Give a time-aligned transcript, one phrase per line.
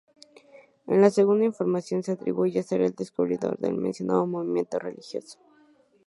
[0.87, 5.37] En la segunda información se atribuye ser el descubridor del mencionado movimiento religioso.